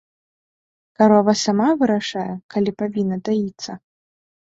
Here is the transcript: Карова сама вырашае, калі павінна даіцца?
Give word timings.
Карова 1.01 1.35
сама 1.41 1.67
вырашае, 1.81 2.23
калі 2.55 2.71
павінна 2.81 3.17
даіцца? 3.29 3.71